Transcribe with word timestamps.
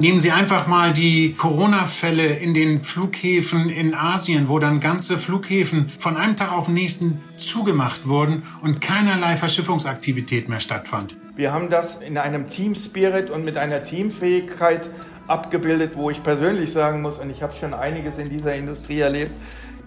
Nehmen 0.00 0.20
Sie 0.20 0.30
einfach 0.30 0.68
mal 0.68 0.92
die 0.92 1.34
Corona-Fälle 1.34 2.24
in 2.36 2.54
den 2.54 2.82
Flughäfen 2.82 3.68
in 3.68 3.94
Asien, 3.94 4.48
wo 4.48 4.60
dann 4.60 4.78
ganze 4.78 5.18
Flughäfen 5.18 5.92
von 5.98 6.16
einem 6.16 6.36
Tag 6.36 6.52
auf 6.52 6.66
den 6.66 6.74
nächsten 6.74 7.20
zugemacht 7.36 8.06
wurden 8.06 8.44
und 8.62 8.80
keinerlei 8.80 9.36
Verschiffungsaktivität 9.36 10.48
mehr 10.48 10.60
stattfand. 10.60 11.16
Wir 11.34 11.52
haben 11.52 11.68
das 11.68 11.96
in 11.96 12.16
einem 12.16 12.48
Team-Spirit 12.48 13.28
und 13.28 13.44
mit 13.44 13.56
einer 13.56 13.82
Teamfähigkeit 13.82 14.88
abgebildet, 15.26 15.96
wo 15.96 16.10
ich 16.10 16.22
persönlich 16.22 16.70
sagen 16.70 17.02
muss, 17.02 17.18
und 17.18 17.30
ich 17.30 17.42
habe 17.42 17.56
schon 17.58 17.74
einiges 17.74 18.18
in 18.18 18.30
dieser 18.30 18.54
Industrie 18.54 19.00
erlebt, 19.00 19.32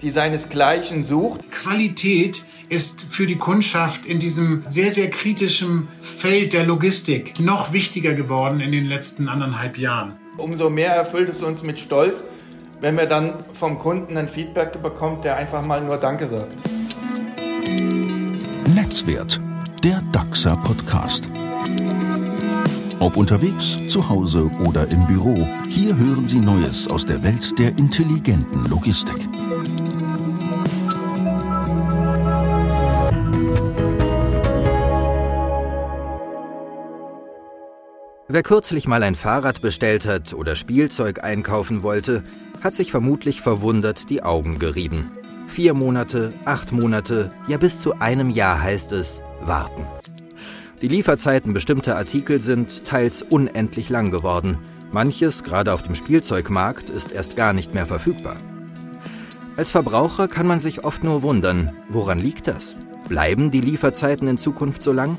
die 0.02 0.09
seinesgleichen 0.09 1.05
sucht. 1.05 1.50
Qualität 1.52 2.43
ist 2.72 3.04
für 3.10 3.26
die 3.26 3.38
Kundschaft 3.38 4.06
in 4.06 4.18
diesem 4.18 4.62
sehr, 4.64 4.92
sehr 4.92 5.10
kritischen 5.10 5.90
Feld 6.00 6.54
der 6.54 6.66
Logistik 6.66 7.38
noch 7.41 7.73
wichtiger 7.73 8.14
geworden 8.14 8.62
in 8.62 8.72
den 8.72 8.86
letzten 8.86 9.28
anderthalb 9.28 9.78
Jahren. 9.78 10.14
Umso 10.38 10.70
mehr 10.70 10.95
erfüllt 10.95 11.28
es 11.28 11.44
uns 11.44 11.64
mit 11.64 11.81
Stolz, 11.81 12.23
wenn 12.80 12.95
wir 12.95 13.08
dann 13.08 13.44
vom 13.52 13.78
Kunden 13.78 14.16
ein 14.16 14.30
Feedback 14.30 14.81
bekommt, 14.81 15.26
der 15.26 15.36
einfach 15.36 15.66
mal 15.66 15.84
nur 15.84 15.98
Danke 15.98 16.30
sagt. 16.30 16.58
Netzwert, 18.73 19.42
der 19.84 20.02
DAXA 20.14 20.56
Podcast. 20.56 21.30
Ob 23.00 23.17
unterwegs, 23.17 23.80
zu 23.90 24.08
Hause 24.08 24.50
oder 24.66 24.90
im 24.92 25.06
Büro, 25.08 25.45
hier 25.67 25.98
hören 25.98 26.26
Sie 26.26 26.40
Neues 26.40 26.88
aus 26.88 27.06
der 27.06 27.22
Welt 27.22 27.59
der 27.59 27.78
intelligenten 27.78 28.66
Logistik. 28.67 29.28
Wer 38.34 38.44
kürzlich 38.44 38.88
mal 38.88 39.04
ein 39.04 39.16
Fahrrad 39.16 39.62
bestellt 39.62 40.08
hat 40.08 40.34
oder 40.34 40.56
Spielzeug 40.56 41.22
einkaufen 41.22 41.84
wollte, 41.84 42.24
hat 42.62 42.74
sich 42.74 42.90
vermutlich 42.90 43.42
verwundert 43.42 44.10
die 44.10 44.24
Augen 44.24 44.58
gerieben. 44.58 45.12
Vier 45.48 45.74
Monate, 45.74 46.30
acht 46.46 46.72
Monate, 46.72 47.34
ja 47.50 47.58
bis 47.58 47.82
zu 47.82 48.00
einem 48.00 48.30
Jahr 48.30 48.62
heißt 48.62 48.94
es 48.94 49.22
warten. 49.42 49.86
Die 50.82 50.88
Lieferzeiten 50.88 51.52
bestimmter 51.52 51.98
Artikel 51.98 52.40
sind 52.40 52.86
teils 52.86 53.22
unendlich 53.22 53.90
lang 53.90 54.12
geworden. 54.12 54.59
Manches, 54.94 55.44
gerade 55.44 55.74
auf 55.74 55.84
dem 55.84 55.96
Spielzeugmarkt, 55.96 56.90
ist 56.90 57.12
erst 57.12 57.36
gar 57.36 57.52
nicht 57.52 57.74
mehr 57.74 57.86
verfügbar. 57.86 58.38
Als 59.58 59.72
Verbraucher 59.72 60.30
kann 60.30 60.48
man 60.48 60.62
sich 60.62 60.86
oft 60.86 61.04
nur 61.04 61.22
wundern, 61.22 61.74
woran 61.90 62.18
liegt 62.18 62.48
das? 62.48 62.78
Bleiben 63.09 63.52
die 63.52 63.59
Lieferzeiten 63.59 64.30
in 64.30 64.38
Zukunft 64.38 64.82
so 64.84 64.94
lang? 64.94 65.18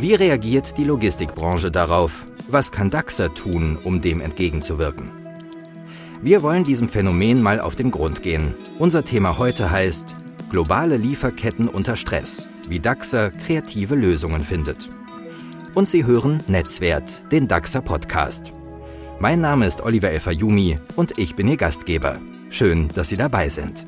Wie 0.00 0.14
reagiert 0.14 0.78
die 0.78 0.84
Logistikbranche 0.84 1.70
darauf? 1.70 2.24
Was 2.48 2.72
kann 2.72 2.88
DAXA 2.88 3.28
tun, 3.28 3.76
um 3.84 4.00
dem 4.00 4.22
entgegenzuwirken? 4.22 5.10
Wir 6.22 6.42
wollen 6.42 6.64
diesem 6.64 6.88
Phänomen 6.88 7.42
mal 7.42 7.60
auf 7.60 7.76
den 7.76 7.90
Grund 7.90 8.22
gehen. 8.22 8.54
Unser 8.78 9.04
Thema 9.04 9.36
heute 9.36 9.70
heißt 9.70 10.14
Globale 10.48 10.96
Lieferketten 10.96 11.68
unter 11.68 11.96
Stress, 11.96 12.48
wie 12.66 12.80
DAXA 12.80 13.28
kreative 13.28 13.94
Lösungen 13.94 14.40
findet. 14.40 14.88
Und 15.74 15.86
Sie 15.86 16.06
hören 16.06 16.42
Netzwert, 16.46 17.30
den 17.30 17.46
DAXA 17.46 17.82
Podcast. 17.82 18.54
Mein 19.18 19.42
Name 19.42 19.66
ist 19.66 19.82
Oliver 19.82 20.08
Elfayumi 20.08 20.76
und 20.96 21.18
ich 21.18 21.36
bin 21.36 21.46
Ihr 21.46 21.58
Gastgeber. 21.58 22.18
Schön, 22.48 22.88
dass 22.94 23.10
Sie 23.10 23.16
dabei 23.18 23.50
sind. 23.50 23.84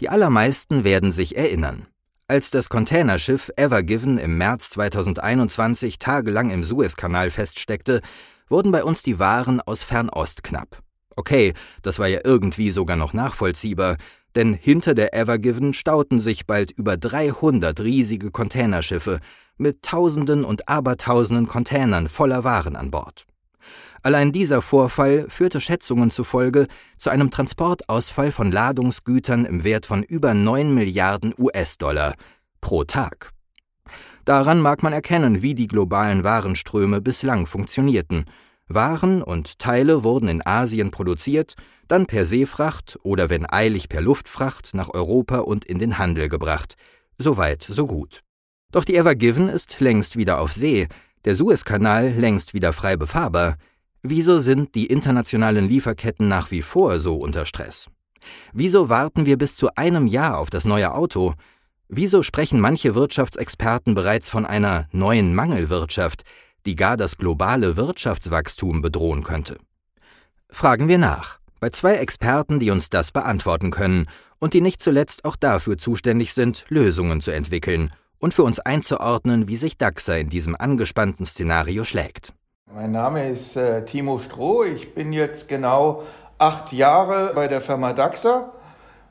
Die 0.00 0.08
allermeisten 0.08 0.82
werden 0.82 1.12
sich 1.12 1.36
erinnern. 1.36 1.86
Als 2.26 2.50
das 2.50 2.70
Containerschiff 2.70 3.50
Ever 3.56 3.82
Given 3.82 4.16
im 4.16 4.38
März 4.38 4.70
2021 4.70 5.98
tagelang 5.98 6.48
im 6.50 6.64
Suezkanal 6.64 7.30
feststeckte, 7.30 8.00
wurden 8.48 8.72
bei 8.72 8.82
uns 8.82 9.02
die 9.02 9.18
Waren 9.18 9.60
aus 9.60 9.82
Fernost 9.82 10.42
knapp. 10.42 10.82
Okay, 11.16 11.52
das 11.82 11.98
war 11.98 12.06
ja 12.08 12.20
irgendwie 12.24 12.70
sogar 12.70 12.96
noch 12.96 13.12
nachvollziehbar, 13.12 13.96
denn 14.36 14.54
hinter 14.54 14.94
der 14.94 15.12
Ever 15.12 15.38
Given 15.38 15.74
stauten 15.74 16.18
sich 16.18 16.46
bald 16.46 16.70
über 16.70 16.96
300 16.96 17.80
riesige 17.80 18.30
Containerschiffe 18.30 19.20
mit 19.58 19.82
Tausenden 19.82 20.44
und 20.44 20.68
Abertausenden 20.68 21.46
Containern 21.46 22.08
voller 22.08 22.42
Waren 22.42 22.76
an 22.76 22.90
Bord. 22.90 23.26
Allein 24.02 24.32
dieser 24.32 24.62
Vorfall 24.62 25.26
führte 25.28 25.60
Schätzungen 25.60 26.10
zufolge 26.10 26.66
zu 26.96 27.10
einem 27.10 27.30
Transportausfall 27.30 28.32
von 28.32 28.50
Ladungsgütern 28.50 29.44
im 29.44 29.62
Wert 29.62 29.84
von 29.84 30.02
über 30.02 30.32
9 30.32 30.72
Milliarden 30.72 31.34
US-Dollar 31.38 32.14
pro 32.60 32.84
Tag. 32.84 33.32
Daran 34.24 34.60
mag 34.60 34.82
man 34.82 34.92
erkennen, 34.92 35.42
wie 35.42 35.54
die 35.54 35.68
globalen 35.68 36.24
Warenströme 36.24 37.00
bislang 37.00 37.46
funktionierten. 37.46 38.24
Waren 38.68 39.22
und 39.22 39.58
Teile 39.58 40.04
wurden 40.04 40.28
in 40.28 40.46
Asien 40.46 40.90
produziert, 40.90 41.56
dann 41.88 42.06
per 42.06 42.24
Seefracht 42.24 42.98
oder 43.02 43.28
wenn 43.28 43.50
eilig 43.50 43.88
per 43.88 44.00
Luftfracht 44.00 44.74
nach 44.74 44.94
Europa 44.94 45.38
und 45.38 45.64
in 45.64 45.78
den 45.78 45.98
Handel 45.98 46.28
gebracht. 46.28 46.76
Soweit, 47.18 47.66
so 47.68 47.86
gut. 47.86 48.22
Doch 48.70 48.84
die 48.84 48.96
Ever 48.96 49.16
Given 49.16 49.48
ist 49.48 49.80
längst 49.80 50.16
wieder 50.16 50.40
auf 50.40 50.52
See, 50.52 50.86
der 51.24 51.34
Suezkanal 51.34 52.12
längst 52.12 52.54
wieder 52.54 52.72
frei 52.72 52.96
befahrbar. 52.96 53.56
Wieso 54.02 54.38
sind 54.38 54.74
die 54.74 54.86
internationalen 54.86 55.68
Lieferketten 55.68 56.26
nach 56.26 56.50
wie 56.50 56.62
vor 56.62 57.00
so 57.00 57.16
unter 57.16 57.44
Stress? 57.44 57.86
Wieso 58.52 58.88
warten 58.88 59.26
wir 59.26 59.36
bis 59.36 59.56
zu 59.56 59.74
einem 59.76 60.06
Jahr 60.06 60.38
auf 60.38 60.48
das 60.48 60.64
neue 60.64 60.94
Auto? 60.94 61.34
Wieso 61.88 62.22
sprechen 62.22 62.60
manche 62.60 62.94
Wirtschaftsexperten 62.94 63.94
bereits 63.94 64.30
von 64.30 64.46
einer 64.46 64.88
neuen 64.92 65.34
Mangelwirtschaft, 65.34 66.22
die 66.64 66.76
gar 66.76 66.96
das 66.96 67.18
globale 67.18 67.76
Wirtschaftswachstum 67.76 68.80
bedrohen 68.80 69.22
könnte? 69.22 69.58
Fragen 70.48 70.88
wir 70.88 70.98
nach, 70.98 71.38
bei 71.60 71.68
zwei 71.68 71.96
Experten, 71.96 72.58
die 72.58 72.70
uns 72.70 72.88
das 72.88 73.12
beantworten 73.12 73.70
können 73.70 74.06
und 74.38 74.54
die 74.54 74.62
nicht 74.62 74.82
zuletzt 74.82 75.26
auch 75.26 75.36
dafür 75.36 75.76
zuständig 75.76 76.32
sind, 76.32 76.64
Lösungen 76.68 77.20
zu 77.20 77.32
entwickeln 77.32 77.92
und 78.18 78.32
für 78.32 78.44
uns 78.44 78.60
einzuordnen, 78.60 79.46
wie 79.46 79.56
sich 79.56 79.76
DAXA 79.76 80.14
in 80.16 80.30
diesem 80.30 80.56
angespannten 80.56 81.26
Szenario 81.26 81.84
schlägt. 81.84 82.32
Mein 82.72 82.92
Name 82.92 83.28
ist 83.28 83.56
äh, 83.56 83.84
Timo 83.84 84.20
Stroh. 84.20 84.62
Ich 84.62 84.94
bin 84.94 85.12
jetzt 85.12 85.48
genau 85.48 86.04
acht 86.38 86.72
Jahre 86.72 87.32
bei 87.34 87.48
der 87.48 87.60
Firma 87.60 87.92
DAXA 87.92 88.52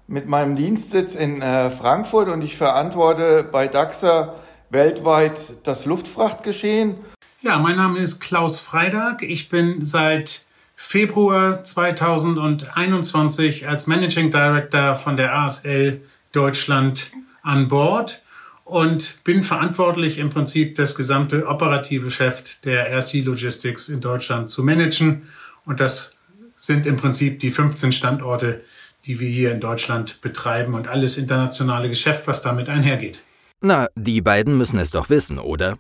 mit 0.08 0.30
meinem 0.30 0.56
Dienstsitz 0.56 1.14
in 1.14 1.42
äh, 1.42 1.69
Frankfurt 1.69 2.30
und 2.30 2.42
ich 2.42 2.56
verantworte 2.56 3.44
bei 3.44 3.68
DAXA 3.68 4.36
weltweit 4.69 5.68
das 5.68 5.86
Luftfrachtgeschehen. 5.86 7.00
Ja, 7.42 7.59
mein 7.59 7.75
Name 7.75 8.00
ist 8.00 8.22
Klaus 8.22 8.62
Freidag. 8.62 9.24
Ich 9.24 9.50
bin 9.50 9.84
seit 9.84 10.46
Februar 10.78 11.62
2021 11.62 13.68
als 13.68 13.88
Managing 13.88 14.31
Director 14.31 14.96
von 14.96 15.18
der 15.18 15.36
ASL 15.36 16.00
Deutschland 16.31 17.12
an 17.44 17.68
Bord 17.68 18.22
und 18.69 19.24
bin 19.24 19.44
verantwortlich 19.44 20.18
im 20.18 20.30
Prinzip 20.30 20.75
das 20.75 20.96
gesamte 20.96 21.47
operative 21.47 22.06
Geschäft 22.06 22.66
der 22.66 22.91
RC 22.91 23.25
Logistics 23.25 23.90
in 23.90 24.00
Deutschland 24.00 24.50
zu 24.50 24.63
managen. 24.63 25.28
Und 25.66 25.80
das 25.80 26.18
sind 26.56 26.85
im 26.85 26.97
Prinzip 26.97 27.40
die 27.40 27.52
15 27.52 27.91
Standorte, 27.91 28.62
die 29.06 29.19
wir 29.19 29.30
hier 29.30 29.52
in 29.52 29.59
Deutschland 29.59 30.22
betreiben 30.22 30.74
und 30.74 30.88
alles 30.88 31.18
internationale 31.18 31.90
Geschäft, 31.90 32.28
was 32.28 32.41
damit 32.41 32.69
einhergeht. 32.69 33.24
Na, 33.62 33.88
die 33.96 34.22
beiden 34.22 34.57
müssen 34.57 34.78
es 34.78 34.91
doch 34.91 35.09
wissen, 35.09 35.40
oder? 35.40 35.78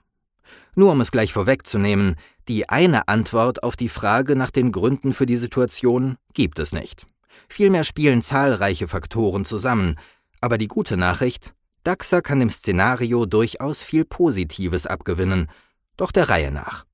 Nur 0.75 0.91
um 0.91 1.01
es 1.01 1.11
gleich 1.11 1.31
vorwegzunehmen, 1.31 2.15
die 2.47 2.69
eine 2.69 3.07
Antwort 3.07 3.63
auf 3.63 3.75
die 3.75 3.89
Frage 3.89 4.35
nach 4.35 4.51
den 4.51 4.71
Gründen 4.71 5.13
für 5.13 5.25
die 5.25 5.37
Situation 5.37 6.17
gibt 6.33 6.59
es 6.59 6.73
nicht. 6.73 7.05
Vielmehr 7.49 7.83
spielen 7.83 8.21
zahlreiche 8.21 8.87
Faktoren 8.87 9.45
zusammen. 9.45 9.95
Aber 10.41 10.57
die 10.57 10.67
gute 10.67 10.95
Nachricht, 10.95 11.53
DAXA 11.83 12.21
kann 12.21 12.39
dem 12.39 12.49
Szenario 12.49 13.25
durchaus 13.25 13.81
viel 13.81 14.05
Positives 14.05 14.85
abgewinnen, 14.85 15.47
doch 15.97 16.11
der 16.11 16.29
Reihe 16.29 16.51
nach. 16.51 16.85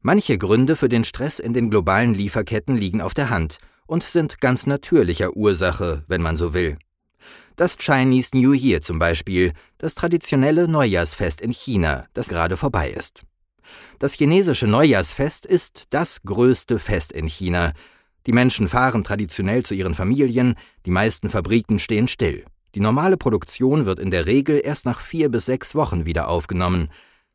Manche 0.00 0.38
Gründe 0.38 0.76
für 0.76 0.88
den 0.88 1.04
Stress 1.04 1.38
in 1.38 1.52
den 1.52 1.70
globalen 1.70 2.14
Lieferketten 2.14 2.76
liegen 2.76 3.02
auf 3.02 3.14
der 3.14 3.30
Hand 3.30 3.58
und 3.86 4.02
sind 4.02 4.40
ganz 4.40 4.66
natürlicher 4.66 5.36
Ursache, 5.36 6.04
wenn 6.08 6.22
man 6.22 6.36
so 6.36 6.54
will. 6.54 6.78
Das 7.56 7.76
Chinese 7.76 8.30
New 8.34 8.52
Year 8.52 8.80
zum 8.80 8.98
Beispiel, 8.98 9.52
das 9.76 9.94
traditionelle 9.94 10.68
Neujahrsfest 10.68 11.42
in 11.42 11.52
China, 11.52 12.06
das 12.14 12.28
gerade 12.28 12.56
vorbei 12.56 12.90
ist. 12.90 13.20
Das 13.98 14.14
chinesische 14.14 14.66
Neujahrsfest 14.66 15.44
ist 15.44 15.88
das 15.90 16.22
größte 16.22 16.78
Fest 16.78 17.12
in 17.12 17.26
China. 17.26 17.72
Die 18.26 18.32
Menschen 18.32 18.68
fahren 18.68 19.04
traditionell 19.04 19.64
zu 19.64 19.74
ihren 19.74 19.94
Familien, 19.94 20.54
die 20.86 20.90
meisten 20.90 21.28
Fabriken 21.28 21.78
stehen 21.78 22.08
still. 22.08 22.44
Die 22.74 22.80
normale 22.80 23.16
Produktion 23.16 23.84
wird 23.84 23.98
in 23.98 24.12
der 24.12 24.26
Regel 24.26 24.60
erst 24.62 24.86
nach 24.86 25.00
vier 25.00 25.28
bis 25.28 25.46
sechs 25.46 25.74
Wochen 25.74 26.06
wieder 26.06 26.28
aufgenommen. 26.28 26.88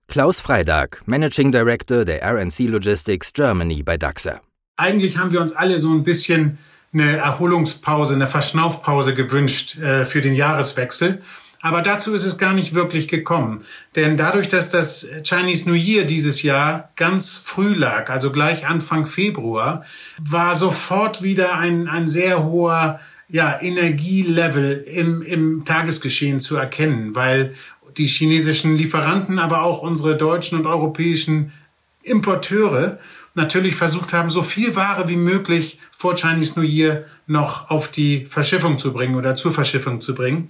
Klaus 0.07 0.39
Freidag, 0.39 1.01
Managing 1.05 1.51
Director 1.51 2.05
der 2.05 2.23
RNC 2.23 2.59
Logistics 2.69 3.33
Germany 3.33 3.83
bei 3.83 3.97
DAXA. 3.97 4.39
Eigentlich 4.77 5.17
haben 5.17 5.31
wir 5.31 5.41
uns 5.41 5.53
alle 5.53 5.79
so 5.79 5.91
ein 5.91 6.03
bisschen 6.03 6.57
eine 6.93 7.17
Erholungspause, 7.17 8.13
eine 8.13 8.27
Verschnaufpause 8.27 9.13
gewünscht 9.13 9.77
äh, 9.79 10.05
für 10.05 10.21
den 10.21 10.35
Jahreswechsel. 10.35 11.21
Aber 11.61 11.81
dazu 11.81 12.13
ist 12.13 12.25
es 12.25 12.37
gar 12.37 12.53
nicht 12.53 12.75
wirklich 12.75 13.07
gekommen. 13.07 13.65
Denn 13.95 14.17
dadurch, 14.17 14.47
dass 14.47 14.69
das 14.69 15.09
Chinese 15.23 15.67
New 15.67 15.75
Year 15.75 16.05
dieses 16.05 16.43
Jahr 16.43 16.91
ganz 16.95 17.37
früh 17.37 17.73
lag, 17.73 18.09
also 18.09 18.31
gleich 18.31 18.67
Anfang 18.67 19.07
Februar, 19.07 19.83
war 20.19 20.55
sofort 20.55 21.23
wieder 21.23 21.57
ein, 21.57 21.87
ein 21.87 22.07
sehr 22.07 22.43
hoher 22.43 22.99
ja, 23.27 23.59
Energielevel 23.61 24.83
im, 24.87 25.21
im 25.21 25.65
Tagesgeschehen 25.65 26.39
zu 26.39 26.55
erkennen, 26.55 27.15
weil 27.15 27.55
die 27.97 28.05
chinesischen 28.05 28.75
Lieferanten, 28.75 29.39
aber 29.39 29.63
auch 29.63 29.81
unsere 29.81 30.15
deutschen 30.15 30.59
und 30.59 30.67
europäischen 30.67 31.53
Importeure 32.03 32.99
natürlich 33.33 33.75
versucht 33.75 34.13
haben, 34.13 34.29
so 34.29 34.43
viel 34.43 34.75
Ware 34.75 35.07
wie 35.07 35.15
möglich 35.15 35.79
vor 35.91 36.15
Chinese 36.15 36.59
New 36.59 36.65
Year 36.65 37.05
noch 37.27 37.69
auf 37.69 37.89
die 37.89 38.25
Verschiffung 38.25 38.77
zu 38.77 38.93
bringen 38.93 39.15
oder 39.15 39.35
zur 39.35 39.51
Verschiffung 39.51 40.01
zu 40.01 40.13
bringen. 40.13 40.49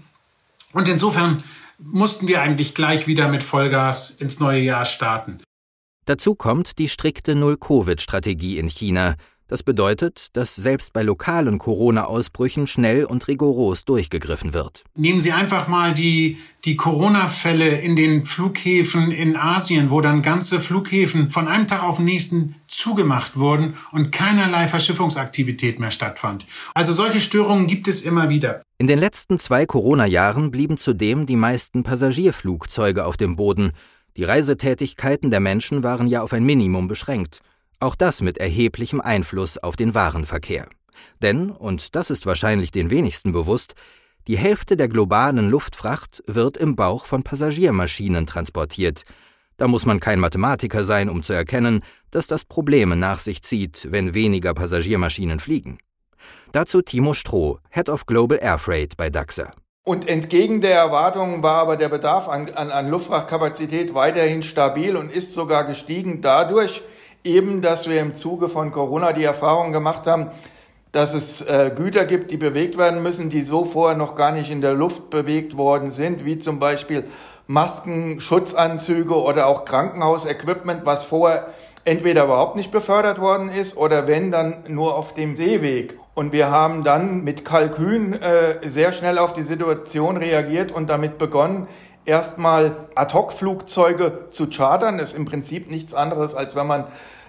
Und 0.73 0.89
insofern 0.89 1.37
mussten 1.79 2.27
wir 2.27 2.41
eigentlich 2.41 2.75
gleich 2.75 3.07
wieder 3.07 3.27
mit 3.27 3.43
Vollgas 3.43 4.11
ins 4.11 4.39
neue 4.39 4.61
Jahr 4.61 4.85
starten. 4.85 5.39
Dazu 6.05 6.35
kommt 6.35 6.77
die 6.77 6.89
strikte 6.89 7.35
Null-Covid-Strategie 7.35 8.59
in 8.59 8.67
China, 8.67 9.15
das 9.47 9.61
bedeutet, 9.61 10.29
dass 10.33 10.55
selbst 10.55 10.91
bei 10.93 11.03
lokalen 11.03 11.59
Corona-Ausbrüchen 11.59 12.65
schnell 12.65 13.05
und 13.05 13.27
rigoros 13.27 13.85
durchgegriffen 13.85 14.53
wird. 14.53 14.83
Nehmen 14.95 15.19
Sie 15.19 15.31
einfach 15.31 15.67
mal 15.67 15.93
die, 15.93 16.37
die 16.65 16.75
Corona-Fälle 16.75 17.79
in 17.79 17.95
den 17.95 18.23
Flughäfen 18.23 19.11
in 19.11 19.35
Asien, 19.35 19.91
wo 19.91 20.01
dann 20.01 20.23
ganze 20.23 20.59
Flughäfen 20.59 21.31
von 21.31 21.47
einem 21.47 21.67
Tag 21.67 21.83
auf 21.83 21.97
den 21.97 22.05
nächsten 22.05 22.55
zugemacht 22.67 23.37
wurden 23.37 23.75
und 23.91 24.11
keinerlei 24.11 24.67
Verschiffungsaktivität 24.67 25.79
mehr 25.79 25.91
stattfand. 25.91 26.47
Also 26.73 26.93
solche 26.93 27.19
Störungen 27.19 27.67
gibt 27.67 27.87
es 27.87 28.01
immer 28.01 28.29
wieder. 28.29 28.63
In 28.79 28.87
den 28.87 28.99
letzten 28.99 29.37
zwei 29.37 29.65
Corona-Jahren 29.65 30.49
blieben 30.49 30.77
zudem 30.77 31.25
die 31.27 31.35
meisten 31.35 31.83
Passagierflugzeuge 31.83 33.05
auf 33.05 33.15
dem 33.15 33.35
Boden. 33.35 33.71
Die 34.17 34.23
Reisetätigkeiten 34.23 35.29
der 35.29 35.39
Menschen 35.39 35.83
waren 35.83 36.07
ja 36.07 36.23
auf 36.23 36.33
ein 36.33 36.43
Minimum 36.43 36.87
beschränkt. 36.87 37.41
Auch 37.79 37.95
das 37.95 38.21
mit 38.21 38.37
erheblichem 38.37 39.01
Einfluss 39.01 39.57
auf 39.57 39.75
den 39.75 39.93
Warenverkehr. 39.93 40.67
Denn, 41.21 41.49
und 41.49 41.95
das 41.95 42.09
ist 42.09 42.25
wahrscheinlich 42.25 42.71
den 42.71 42.89
wenigsten 42.89 43.31
bewusst, 43.31 43.75
die 44.27 44.37
Hälfte 44.37 44.75
der 44.75 44.87
globalen 44.87 45.49
Luftfracht 45.49 46.23
wird 46.25 46.57
im 46.57 46.75
Bauch 46.75 47.05
von 47.05 47.23
Passagiermaschinen 47.23 48.25
transportiert. 48.25 49.03
Da 49.57 49.67
muss 49.67 49.85
man 49.85 49.99
kein 49.99 50.19
Mathematiker 50.19 50.83
sein, 50.83 51.09
um 51.09 51.21
zu 51.21 51.33
erkennen, 51.33 51.81
dass 52.11 52.27
das 52.27 52.43
Probleme 52.43 52.95
nach 52.95 53.19
sich 53.19 53.43
zieht, 53.43 53.87
wenn 53.91 54.13
weniger 54.13 54.53
Passagiermaschinen 54.53 55.39
fliegen. 55.39 55.77
Dazu 56.51 56.81
Timo 56.81 57.13
Stroh, 57.13 57.59
Head 57.69 57.89
of 57.89 58.05
Global 58.05 58.39
Air 58.41 58.57
Freight 58.57 58.97
bei 58.97 59.09
DAXA. 59.09 59.53
Und 59.83 60.07
entgegen 60.07 60.61
der 60.61 60.75
Erwartungen 60.75 61.43
war 61.43 61.61
aber 61.61 61.77
der 61.77 61.89
Bedarf 61.89 62.27
an, 62.27 62.49
an, 62.55 62.71
an 62.71 62.89
Luftfrachtkapazität 62.89 63.93
weiterhin 63.93 64.41
stabil 64.41 64.95
und 64.97 65.11
ist 65.11 65.33
sogar 65.33 65.65
gestiegen 65.65 66.21
dadurch, 66.21 66.81
eben, 67.25 67.61
dass 67.61 67.89
wir 67.89 67.99
im 67.99 68.13
Zuge 68.13 68.49
von 68.49 68.71
Corona 68.71 69.13
die 69.13 69.23
Erfahrung 69.23 69.71
gemacht 69.71 70.07
haben, 70.07 70.27
dass 70.91 71.13
es 71.13 71.41
äh, 71.41 71.71
Güter 71.75 72.05
gibt, 72.05 72.31
die 72.31 72.37
bewegt 72.37 72.77
werden 72.77 73.03
müssen, 73.03 73.29
die 73.29 73.43
so 73.43 73.65
vorher 73.65 73.97
noch 73.97 74.15
gar 74.15 74.31
nicht 74.31 74.49
in 74.49 74.61
der 74.61 74.73
Luft 74.73 75.09
bewegt 75.09 75.57
worden 75.57 75.91
sind, 75.91 76.23
wie 76.23 76.37
zum 76.37 76.59
Beispiel 76.59 77.03
Masken, 77.47 78.21
Schutzanzüge 78.21 79.21
oder 79.21 79.47
auch 79.47 79.65
Krankenhausequipment, 79.65 80.85
was 80.85 81.03
vorher 81.03 81.47
entweder 81.83 82.23
überhaupt 82.23 82.55
nicht 82.55 82.71
befördert 82.71 83.19
worden 83.19 83.49
ist 83.49 83.77
oder 83.77 84.07
wenn 84.07 84.31
dann 84.31 84.63
nur 84.67 84.95
auf 84.95 85.13
dem 85.13 85.35
Seeweg. 85.35 85.99
Und 86.15 86.31
wir 86.31 86.49
haben 86.49 86.83
dann 86.83 87.23
mit 87.23 87.43
Kalkün 87.43 88.13
äh, 88.13 88.67
sehr 88.67 88.93
schnell 88.93 89.19
auf 89.19 89.33
die 89.33 89.41
Situation 89.41 90.17
reagiert 90.17 90.71
und 90.71 90.89
damit 90.89 91.17
begonnen, 91.17 91.67
erstmal 92.05 92.87
Ad-Hoc-Flugzeuge 92.95 94.27
zu 94.29 94.47
chartern. 94.49 94.97
Das 94.97 95.09
ist 95.09 95.17
im 95.17 95.25
Prinzip 95.25 95.69
nichts 95.69 95.93
anderes, 95.93 96.35
als 96.35 96.55
wenn 96.55 96.67
man 96.67 96.85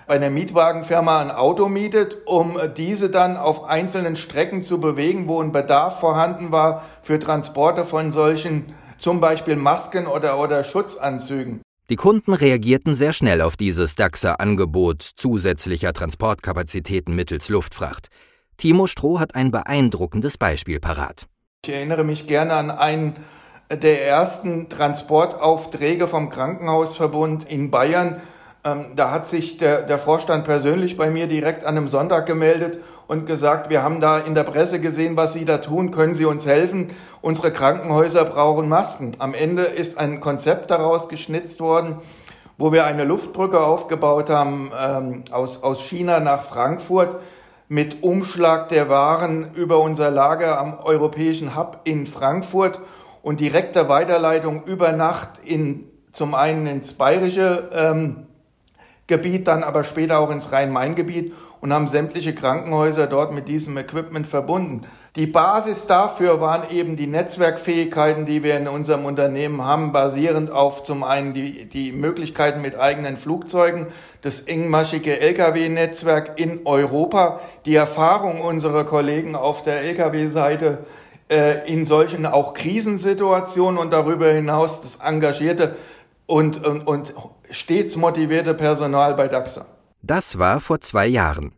bei 0.07 0.15
einer 0.15 0.31
Mietwagenfirma 0.31 1.21
ein 1.21 1.31
Auto 1.31 1.69
mietet, 1.69 2.19
um 2.27 2.59
diese 2.77 3.11
dann 3.11 3.37
auf 3.37 3.65
einzelnen 3.65 4.15
Strecken 4.17 4.63
zu 4.63 4.81
bewegen, 4.81 5.27
wo 5.27 5.43
ein 5.43 5.51
Bedarf 5.51 5.99
vorhanden 5.99 6.53
war 6.53 6.85
für 7.03 7.19
Transporte 7.19 7.85
von 7.85 8.11
solchen 8.11 8.73
zum 8.99 9.21
Beispiel 9.21 9.57
Masken 9.57 10.07
oder, 10.07 10.39
oder 10.39 10.63
Schutzanzügen. 10.65 11.61
Die 11.91 11.97
Kunden 11.97 12.33
reagierten 12.33 12.95
sehr 12.95 13.13
schnell 13.13 13.41
auf 13.41 13.57
dieses 13.57 13.95
DAXA-Angebot 13.95 15.03
zusätzlicher 15.03 15.93
Transportkapazitäten 15.93 17.15
mittels 17.15 17.49
Luftfracht. 17.49 18.09
Timo 18.57 18.87
Stroh 18.87 19.21
hat 19.21 19.35
ein 19.35 19.51
beeindruckendes 19.51 20.39
Beispiel 20.39 20.81
parat. 20.81 21.27
Ich 21.65 21.73
erinnere 21.73 22.05
mich 22.05 22.27
gerne 22.27 22.55
an 22.55 22.71
einen 22.71 23.17
der 23.71 24.07
ersten 24.07 24.69
Transportaufträge 24.69 26.07
vom 26.07 26.31
Krankenhausverbund 26.31 27.51
in 27.51 27.71
Bayern, 27.71 28.21
ähm, 28.65 28.87
da 28.95 29.11
hat 29.11 29.27
sich 29.27 29.59
der, 29.59 29.83
der 29.83 29.99
Vorstand 29.99 30.45
persönlich 30.45 30.97
bei 30.97 31.11
mir 31.11 31.27
direkt 31.27 31.65
an 31.65 31.77
einem 31.77 31.89
Sonntag 31.89 32.27
gemeldet 32.27 32.81
und 33.07 33.27
gesagt, 33.27 33.71
wir 33.71 33.83
haben 33.83 34.01
da 34.01 34.19
in 34.19 34.35
der 34.35 34.45
Presse 34.45 34.81
gesehen, 34.81 35.17
was 35.17 35.33
Sie 35.33 35.45
da 35.45 35.59
tun, 35.59 35.91
können 35.91 36.15
Sie 36.15 36.25
uns 36.25 36.47
helfen? 36.47 36.91
Unsere 37.23 37.53
Krankenhäuser 37.53 38.25
brauchen 38.25 38.69
Masken. 38.69 39.13
Am 39.19 39.35
Ende 39.35 39.63
ist 39.63 39.99
ein 39.99 40.21
Konzept 40.21 40.71
daraus 40.71 41.09
geschnitzt 41.09 41.61
worden, 41.61 41.99
wo 42.59 42.73
wir 42.73 42.87
eine 42.87 43.05
Luftbrücke 43.05 43.61
aufgebaut 43.61 44.31
haben 44.31 44.71
ähm, 44.81 45.25
aus, 45.31 45.63
aus 45.63 45.83
China 45.83 46.21
nach 46.21 46.43
Frankfurt 46.43 47.21
mit 47.69 48.05
Umschlag 48.05 48.69
der 48.69 48.89
Waren 48.89 49.55
über 49.55 49.81
unser 49.81 50.11
Lager 50.11 50.59
am 50.59 50.79
europäischen 50.79 51.57
Hub 51.57 51.81
in 51.85 52.07
Frankfurt 52.07 52.81
und 53.27 53.41
direkter 53.41 53.89
Weiterleitung 53.89 54.63
über 54.67 54.93
Nacht 54.93 55.31
in 55.43 55.83
zum 56.13 56.37
einen 56.37 56.69
ins 56.69 56.93
bayerische 56.93 57.69
ähm, 57.73 58.29
Gebiet, 59.09 59.49
dann 59.49 59.65
aber 59.65 59.83
später 59.83 60.21
auch 60.21 60.31
ins 60.31 60.53
Rhein-Main-Gebiet 60.53 61.35
und 61.61 61.73
haben 61.73 61.89
sämtliche 61.89 62.37
Krankenhäuser 62.37 63.09
dort 63.09 63.35
mit 63.35 63.49
diesem 63.49 63.77
Equipment 63.79 64.29
verbunden. 64.29 64.83
Die 65.17 65.27
Basis 65.27 65.89
dafür 65.89 66.41
waren 66.41 66.71
eben 66.71 66.95
die 66.95 67.09
Netzwerkfähigkeiten, 67.09 68.27
die 68.27 68.45
wir 68.45 68.57
in 68.57 68.69
unserem 68.69 69.05
Unternehmen 69.05 69.65
haben, 69.65 69.91
basierend 69.91 70.53
auf 70.53 70.85
zum 70.85 71.03
einen 71.03 71.35
die, 71.35 71.69
die 71.69 71.91
Möglichkeiten 71.91 72.63
mit 72.63 72.79
eigenen 72.79 73.17
Flugzeugen, 73.17 73.89
das 74.23 74.43
engmaschige 74.43 75.19
Lkw-Netzwerk 75.19 76.39
in 76.39 76.61
Europa, 76.65 77.41
die 77.65 77.75
Erfahrung 77.75 78.41
unserer 78.41 78.85
Kollegen 78.85 79.35
auf 79.35 79.65
der 79.65 79.83
Lkw-Seite 79.83 80.79
in 81.29 81.85
solchen 81.85 82.27
auch 82.27 82.55
Krisensituationen 82.55 83.79
und 83.79 83.93
darüber 83.93 84.31
hinaus 84.33 84.81
das 84.81 84.97
engagierte 84.97 85.77
und, 86.27 86.65
und, 86.65 86.87
und 86.87 87.15
stets 87.51 87.97
motivierte 87.97 88.55
Personal 88.55 89.15
bei 89.15 89.29
DAXA. 89.29 89.67
Das 90.03 90.39
war 90.39 90.61
vor 90.61 90.81
zwei 90.81 91.07
Jahren. 91.07 91.53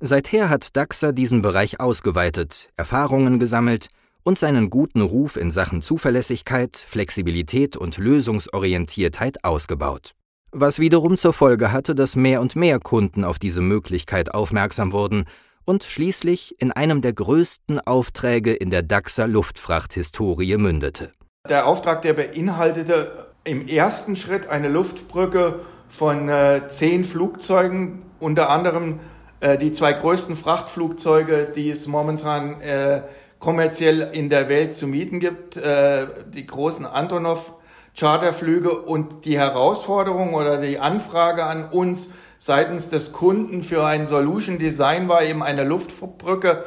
Seither 0.00 0.48
hat 0.48 0.76
DAXA 0.76 1.12
diesen 1.12 1.42
Bereich 1.42 1.78
ausgeweitet, 1.78 2.70
Erfahrungen 2.76 3.38
gesammelt 3.38 3.88
und 4.24 4.38
seinen 4.38 4.70
guten 4.70 5.00
Ruf 5.00 5.36
in 5.36 5.50
Sachen 5.50 5.82
Zuverlässigkeit, 5.82 6.76
Flexibilität 6.76 7.76
und 7.76 7.98
Lösungsorientiertheit 7.98 9.44
ausgebaut. 9.44 10.12
Was 10.52 10.78
wiederum 10.78 11.16
zur 11.16 11.32
Folge 11.32 11.72
hatte, 11.72 11.94
dass 11.94 12.16
mehr 12.16 12.40
und 12.40 12.56
mehr 12.56 12.78
Kunden 12.78 13.24
auf 13.24 13.38
diese 13.38 13.62
Möglichkeit 13.62 14.34
aufmerksam 14.34 14.92
wurden 14.92 15.24
und 15.64 15.84
schließlich 15.84 16.60
in 16.60 16.72
einem 16.72 17.02
der 17.02 17.12
größten 17.12 17.80
Aufträge 17.80 18.52
in 18.52 18.70
der 18.70 18.82
DAXA 18.82 19.24
Luftfrachthistorie 19.26 20.56
mündete. 20.56 21.12
Der 21.48 21.66
Auftrag, 21.66 22.02
der 22.02 22.14
beinhaltete 22.14 23.26
im 23.44 23.66
ersten 23.66 24.16
Schritt 24.16 24.46
eine 24.46 24.68
Luftbrücke 24.68 25.60
von 25.88 26.28
äh, 26.28 26.62
zehn 26.68 27.04
Flugzeugen, 27.04 28.02
unter 28.20 28.48
anderem 28.50 29.00
äh, 29.40 29.58
die 29.58 29.72
zwei 29.72 29.92
größten 29.92 30.36
Frachtflugzeuge, 30.36 31.52
die 31.54 31.70
es 31.70 31.86
momentan 31.86 32.60
äh, 32.60 33.02
kommerziell 33.40 34.10
in 34.12 34.30
der 34.30 34.48
Welt 34.48 34.74
zu 34.74 34.86
mieten 34.86 35.18
gibt, 35.18 35.56
äh, 35.56 36.06
die 36.32 36.46
großen 36.46 36.86
Antonov 36.86 37.52
Charterflüge 37.94 38.70
und 38.70 39.24
die 39.24 39.38
Herausforderung 39.38 40.34
oder 40.34 40.58
die 40.58 40.78
Anfrage 40.78 41.44
an 41.44 41.68
uns 41.68 42.08
seitens 42.44 42.88
des 42.88 43.12
Kunden 43.12 43.62
für 43.62 43.84
ein 43.84 44.08
Solution 44.08 44.58
Design 44.58 45.08
war 45.08 45.22
eben 45.22 45.44
eine 45.44 45.62
Luftbrücke 45.62 46.64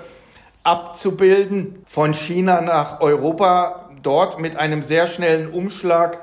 abzubilden 0.63 1.83
von 1.85 2.13
China 2.13 2.61
nach 2.61 3.01
Europa, 3.01 3.89
dort 4.01 4.39
mit 4.39 4.55
einem 4.55 4.83
sehr 4.83 5.05
schnellen 5.05 5.51
Umschlag 5.51 6.21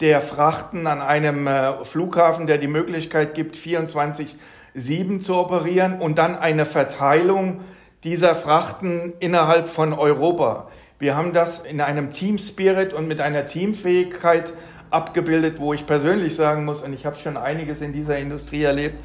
der 0.00 0.20
Frachten 0.20 0.86
an 0.86 1.00
einem 1.00 1.46
äh, 1.46 1.82
Flughafen, 1.82 2.46
der 2.46 2.58
die 2.58 2.68
Möglichkeit 2.68 3.34
gibt, 3.34 3.56
24-7 3.56 5.20
zu 5.20 5.34
operieren 5.34 5.98
und 5.98 6.18
dann 6.18 6.38
eine 6.38 6.66
Verteilung 6.66 7.60
dieser 8.04 8.34
Frachten 8.34 9.14
innerhalb 9.18 9.68
von 9.68 9.94
Europa. 9.94 10.68
Wir 10.98 11.16
haben 11.16 11.32
das 11.32 11.60
in 11.60 11.80
einem 11.80 12.10
Team 12.10 12.36
Spirit 12.36 12.92
und 12.92 13.08
mit 13.08 13.22
einer 13.22 13.46
Teamfähigkeit 13.46 14.52
abgebildet, 14.90 15.58
wo 15.58 15.72
ich 15.74 15.86
persönlich 15.86 16.34
sagen 16.34 16.64
muss, 16.64 16.82
und 16.82 16.92
ich 16.92 17.06
habe 17.06 17.18
schon 17.18 17.36
einiges 17.36 17.80
in 17.80 17.92
dieser 17.92 18.18
Industrie 18.18 18.62
erlebt, 18.62 18.96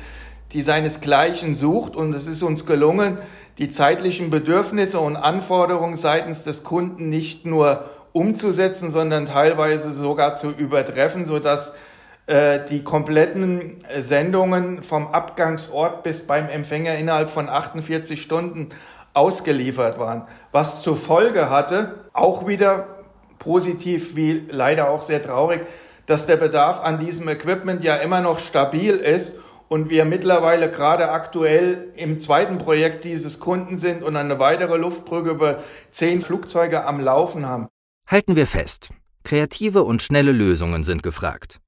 die 0.52 0.62
seinesgleichen 0.62 1.56
sucht 1.56 1.96
und 1.96 2.14
es 2.14 2.28
ist 2.28 2.44
uns 2.44 2.66
gelungen, 2.66 3.18
die 3.58 3.70
zeitlichen 3.70 4.30
Bedürfnisse 4.30 5.00
und 5.00 5.16
Anforderungen 5.16 5.96
seitens 5.96 6.44
des 6.44 6.64
Kunden 6.64 7.10
nicht 7.10 7.46
nur 7.46 7.86
umzusetzen, 8.14 8.92
sondern 8.92 9.26
teilweise 9.26 9.92
sogar 9.92 10.36
zu 10.36 10.52
übertreffen, 10.52 11.26
sodass 11.26 11.74
äh, 12.28 12.60
die 12.70 12.84
kompletten 12.84 13.84
Sendungen 14.00 14.84
vom 14.84 15.08
Abgangsort 15.08 16.04
bis 16.04 16.26
beim 16.26 16.50
Empfänger 16.50 16.96
innerhalb 16.96 17.30
von 17.30 17.50
48 17.50 18.22
Stunden 18.22 18.70
ausgeliefert 19.14 20.00
waren. 20.00 20.24
Was 20.52 20.82
zur 20.82 20.98
Folge 20.98 21.50
hatte, 21.50 22.06
auch 22.14 22.48
wieder 22.48 22.95
positiv 23.40 24.16
wie 24.16 24.44
leider 24.50 24.90
auch 24.90 25.02
sehr 25.02 25.22
traurig, 25.22 25.62
dass 26.06 26.26
der 26.26 26.38
Bedarf 26.38 26.80
an 26.82 27.00
diesem 27.00 27.28
Equipment 27.28 27.84
ja 27.84 27.96
immer 27.96 28.22
noch 28.22 28.40
stabil 28.40 28.94
ist 28.94 29.34
und 29.68 29.90
wir 29.90 30.06
mittlerweile 30.06 30.70
gerade 30.70 31.10
aktuell 31.10 31.92
im 31.96 32.20
zweiten 32.20 32.58
Projekt 32.58 33.04
dieses 33.04 33.40
Kunden 33.40 33.78
sind 33.78 34.04
und 34.04 34.16
eine 34.16 34.40
weitere 34.40 34.78
Luftbrücke 34.78 35.32
über 35.32 35.64
zehn 35.90 36.22
Flugzeuge 36.22 36.86
am 36.86 37.00
Laufen 37.00 37.48
haben. 37.48 37.68
Halten 38.08 38.36
wir 38.36 38.46
fest, 38.46 38.90
kreative 39.24 39.84
und 39.84 40.02
schnelle 40.02 40.32
Lösungen 40.32 40.84
sind 40.84 41.02
gefragt. 41.02 41.60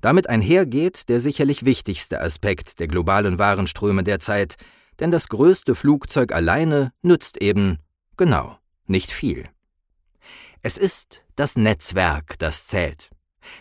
Damit 0.00 0.28
einhergeht 0.28 1.08
der 1.08 1.20
sicherlich 1.20 1.64
wichtigste 1.64 2.20
Aspekt 2.20 2.80
der 2.80 2.88
globalen 2.88 3.38
Warenströme 3.38 4.02
derzeit, 4.02 4.56
denn 5.00 5.10
das 5.10 5.28
größte 5.28 5.74
Flugzeug 5.74 6.32
alleine 6.32 6.92
nützt 7.02 7.40
eben, 7.40 7.78
genau, 8.16 8.56
nicht 8.86 9.12
viel. 9.12 9.48
Es 10.66 10.78
ist 10.78 11.20
das 11.36 11.56
Netzwerk, 11.56 12.38
das 12.38 12.66
zählt. 12.66 13.10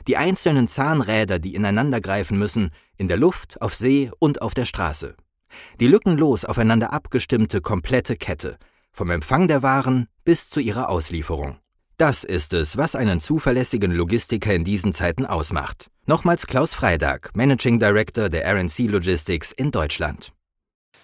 Die 0.07 0.15
einzelnen 0.15 0.69
Zahnräder, 0.69 1.37
die 1.37 1.53
ineinandergreifen 1.53 2.39
müssen, 2.39 2.71
in 2.95 3.09
der 3.09 3.17
Luft, 3.17 3.61
auf 3.61 3.75
See 3.75 4.09
und 4.19 4.41
auf 4.41 4.53
der 4.53 4.63
Straße. 4.63 5.13
Die 5.81 5.87
lückenlos 5.87 6.45
aufeinander 6.45 6.93
abgestimmte 6.93 7.59
komplette 7.59 8.15
Kette, 8.15 8.57
vom 8.93 9.09
Empfang 9.09 9.49
der 9.49 9.61
Waren 9.61 10.07
bis 10.23 10.49
zu 10.49 10.61
ihrer 10.61 10.87
Auslieferung. 10.87 11.57
Das 11.97 12.23
ist 12.23 12.53
es, 12.53 12.77
was 12.77 12.95
einen 12.95 13.19
zuverlässigen 13.19 13.91
Logistiker 13.91 14.53
in 14.53 14.63
diesen 14.63 14.93
Zeiten 14.93 15.25
ausmacht. 15.25 15.87
Nochmals 16.05 16.47
Klaus 16.47 16.73
Freidag, 16.73 17.31
Managing 17.35 17.79
Director 17.81 18.29
der 18.29 18.49
RNC 18.49 18.87
Logistics 18.87 19.51
in 19.51 19.71
Deutschland. 19.71 20.31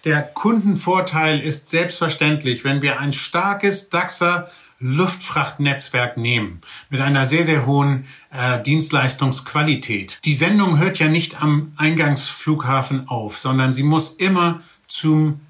Der 0.06 0.22
Kundenvorteil 0.22 1.40
ist 1.40 1.68
selbstverständlich, 1.68 2.64
wenn 2.64 2.80
wir 2.80 3.00
ein 3.00 3.12
starkes 3.12 3.90
DAXer 3.90 4.50
Luftfrachtnetzwerk 4.80 6.16
nehmen 6.16 6.60
mit 6.88 7.00
einer 7.00 7.26
sehr, 7.26 7.44
sehr 7.44 7.66
hohen 7.66 8.06
äh, 8.32 8.62
Dienstleistungsqualität. 8.62 10.18
Die 10.24 10.34
Sendung 10.34 10.78
hört 10.78 10.98
ja 10.98 11.08
nicht 11.08 11.42
am 11.42 11.72
Eingangsflughafen 11.76 13.08
auf, 13.08 13.38
sondern 13.38 13.72
sie 13.72 13.82
muss 13.82 14.14
immer 14.14 14.62
zum 14.86 15.40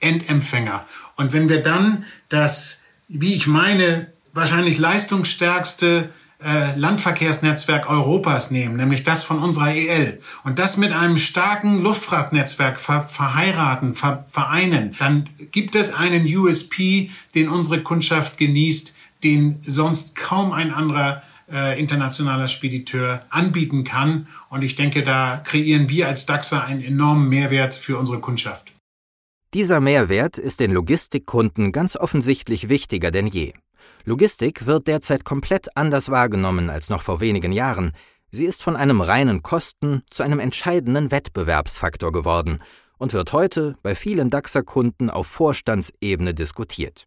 Endempfänger. 0.00 0.86
Und 1.16 1.34
wenn 1.34 1.50
wir 1.50 1.62
dann 1.62 2.06
das, 2.30 2.82
wie 3.08 3.34
ich 3.34 3.46
meine, 3.46 4.10
wahrscheinlich 4.32 4.78
leistungsstärkste 4.78 6.10
äh, 6.42 6.76
Landverkehrsnetzwerk 6.76 7.88
Europas 7.88 8.50
nehmen, 8.50 8.76
nämlich 8.76 9.02
das 9.02 9.22
von 9.22 9.42
unserer 9.42 9.74
EL, 9.74 10.20
und 10.44 10.58
das 10.58 10.76
mit 10.76 10.92
einem 10.92 11.16
starken 11.16 11.82
Luftfrachtnetzwerk 11.82 12.80
ver 12.80 13.02
verheiraten, 13.02 13.94
ver 13.94 14.24
vereinen, 14.26 14.96
dann 14.98 15.28
gibt 15.52 15.74
es 15.74 15.92
einen 15.92 16.24
USP, 16.24 17.10
den 17.34 17.48
unsere 17.48 17.82
Kundschaft 17.82 18.38
genießt, 18.38 18.94
den 19.22 19.62
sonst 19.66 20.16
kaum 20.16 20.52
ein 20.52 20.72
anderer 20.72 21.22
äh, 21.52 21.78
internationaler 21.78 22.48
Spediteur 22.48 23.24
anbieten 23.30 23.84
kann. 23.84 24.28
Und 24.48 24.62
ich 24.62 24.76
denke, 24.76 25.02
da 25.02 25.38
kreieren 25.44 25.88
wir 25.88 26.08
als 26.08 26.26
DAXA 26.26 26.60
einen 26.60 26.82
enormen 26.82 27.28
Mehrwert 27.28 27.74
für 27.74 27.98
unsere 27.98 28.20
Kundschaft. 28.20 28.72
Dieser 29.52 29.80
Mehrwert 29.80 30.38
ist 30.38 30.60
den 30.60 30.70
Logistikkunden 30.70 31.72
ganz 31.72 31.96
offensichtlich 31.96 32.68
wichtiger 32.68 33.10
denn 33.10 33.26
je. 33.26 33.52
Logistik 34.04 34.66
wird 34.66 34.86
derzeit 34.86 35.24
komplett 35.24 35.76
anders 35.76 36.08
wahrgenommen 36.10 36.70
als 36.70 36.90
noch 36.90 37.02
vor 37.02 37.20
wenigen 37.20 37.52
Jahren. 37.52 37.92
Sie 38.32 38.44
ist 38.44 38.62
von 38.62 38.76
einem 38.76 39.00
reinen 39.00 39.42
Kosten 39.42 40.02
zu 40.10 40.22
einem 40.22 40.38
entscheidenden 40.38 41.10
Wettbewerbsfaktor 41.10 42.12
geworden 42.12 42.60
und 42.98 43.12
wird 43.12 43.32
heute 43.32 43.76
bei 43.82 43.94
vielen 43.94 44.30
DAXer-Kunden 44.30 45.10
auf 45.10 45.26
Vorstandsebene 45.26 46.34
diskutiert. 46.34 47.06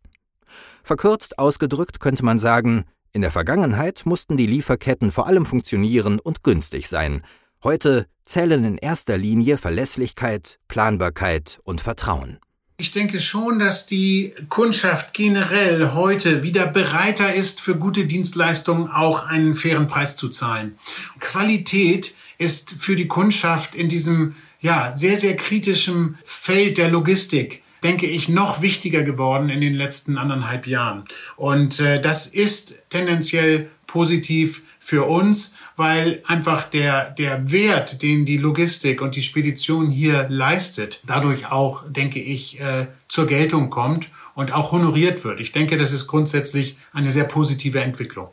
Verkürzt 0.83 1.39
ausgedrückt 1.39 1.99
könnte 1.99 2.25
man 2.25 2.39
sagen, 2.39 2.85
in 3.11 3.21
der 3.21 3.31
Vergangenheit 3.31 4.05
mussten 4.05 4.37
die 4.37 4.47
Lieferketten 4.47 5.11
vor 5.11 5.27
allem 5.27 5.45
funktionieren 5.45 6.19
und 6.19 6.43
günstig 6.43 6.89
sein. 6.89 7.21
Heute 7.63 8.07
zählen 8.25 8.63
in 8.65 8.77
erster 8.77 9.17
Linie 9.17 9.57
Verlässlichkeit, 9.57 10.59
Planbarkeit 10.67 11.59
und 11.63 11.79
Vertrauen. 11.79 12.39
Ich 12.77 12.91
denke 12.91 13.19
schon, 13.19 13.59
dass 13.59 13.85
die 13.85 14.33
Kundschaft 14.49 15.13
generell 15.13 15.91
heute 15.93 16.43
wieder 16.43 16.65
bereiter 16.65 17.33
ist, 17.33 17.61
für 17.61 17.75
gute 17.75 18.05
Dienstleistungen 18.05 18.89
auch 18.89 19.27
einen 19.27 19.53
fairen 19.53 19.87
Preis 19.87 20.17
zu 20.17 20.27
zahlen. 20.27 20.75
Qualität 21.19 22.15
ist 22.39 22.75
für 22.79 22.95
die 22.95 23.07
Kundschaft 23.07 23.75
in 23.75 23.89
diesem 23.89 24.35
ja, 24.59 24.91
sehr, 24.91 25.17
sehr 25.17 25.35
kritischen 25.35 26.17
Feld 26.23 26.77
der 26.77 26.89
Logistik 26.89 27.63
denke 27.83 28.07
ich, 28.07 28.29
noch 28.29 28.61
wichtiger 28.61 29.03
geworden 29.03 29.49
in 29.49 29.61
den 29.61 29.73
letzten 29.73 30.17
anderthalb 30.17 30.67
Jahren. 30.67 31.03
Und 31.35 31.79
äh, 31.79 31.99
das 31.99 32.27
ist 32.27 32.81
tendenziell 32.89 33.69
positiv 33.87 34.63
für 34.83 35.07
uns, 35.07 35.55
weil 35.77 36.21
einfach 36.27 36.69
der, 36.69 37.11
der 37.11 37.49
Wert, 37.51 38.01
den 38.01 38.25
die 38.25 38.37
Logistik 38.37 39.01
und 39.01 39.15
die 39.15 39.21
Spedition 39.21 39.89
hier 39.89 40.27
leistet, 40.29 40.99
dadurch 41.07 41.49
auch, 41.49 41.83
denke 41.87 42.19
ich, 42.19 42.59
äh, 42.59 42.87
zur 43.07 43.25
Geltung 43.25 43.69
kommt 43.69 44.09
und 44.35 44.51
auch 44.51 44.73
honoriert 44.73 45.23
wird. 45.23 45.39
Ich 45.39 45.53
denke, 45.53 45.77
das 45.77 45.93
ist 45.93 46.07
grundsätzlich 46.07 46.77
eine 46.91 47.11
sehr 47.11 47.23
positive 47.23 47.79
Entwicklung. 47.79 48.27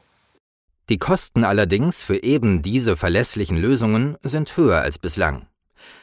Die 0.89 0.99
Kosten 0.99 1.45
allerdings 1.45 2.03
für 2.03 2.21
eben 2.21 2.63
diese 2.63 2.97
verlässlichen 2.97 3.57
Lösungen 3.57 4.17
sind 4.23 4.57
höher 4.57 4.81
als 4.81 4.99
bislang. 4.99 5.47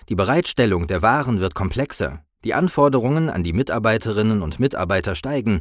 Die 0.08 0.16
Bereitstellung 0.16 0.88
der 0.88 1.01
Waren 1.01 1.42
wird 1.42 1.56
komplexer, 1.56 2.24
die 2.46 2.54
Anforderungen 2.54 3.30
an 3.30 3.44
die 3.44 3.51
Mitarbeiterinnen 3.51 4.42
und 4.42 4.62
Mitarbeiter 4.62 5.13
steigen, 5.16 5.60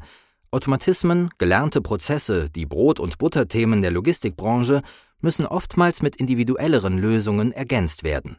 Automatismen, 0.57 1.29
gelernte 1.37 1.83
Prozesse, 1.83 2.49
die 2.49 2.65
Brot- 2.65 2.99
und 2.99 3.19
Butterthemen 3.19 3.83
der 3.83 3.91
Logistikbranche 3.91 4.81
müssen 5.21 5.45
oftmals 5.45 6.01
mit 6.01 6.17
individuelleren 6.17 6.97
Lösungen 6.97 7.53
ergänzt 7.53 8.05
werden. 8.05 8.39